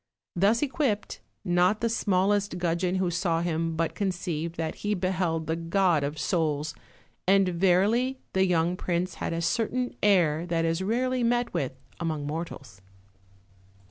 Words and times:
Thus 0.35 0.63
equipped, 0.63 1.19
not 1.45 1.81
the 1.81 1.87
small 1.87 2.33
est 2.33 2.57
gudgeon 2.57 2.95
who 2.95 3.11
saw 3.11 3.41
him 3.41 3.75
but 3.75 3.93
conceived 3.93 4.55
that 4.55 4.77
he 4.81 4.95
beheld 4.95 5.45
the 5.45 5.55
god 5.55 6.03
of 6.03 6.17
soles; 6.17 6.73
and 7.27 7.47
verily, 7.49 8.17
the 8.33 8.47
young 8.47 8.75
prince 8.75 9.17
had 9.21 9.31
a 9.31 9.43
cer 9.43 9.67
tain 9.67 9.95
air 10.01 10.47
that 10.47 10.65
is 10.65 10.81
rarely 10.81 11.21
met 11.21 11.53
with 11.53 11.73
among 11.99 12.25
mortals. 12.25 12.77
OLD, 12.79 12.89
OLD 12.89 12.95
FAIRY 12.95 13.29
TALES. 13.29 13.69